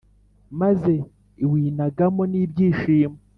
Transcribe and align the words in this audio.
maze 0.59 0.93
iwinagamo 1.43 2.21
nibyishimo 2.31 3.17